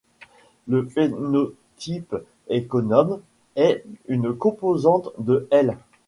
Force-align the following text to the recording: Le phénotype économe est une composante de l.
Le 0.67 0.83
phénotype 0.89 2.15
économe 2.47 3.19
est 3.55 3.85
une 4.07 4.33
composante 4.33 5.11
de 5.19 5.47
l. 5.51 5.77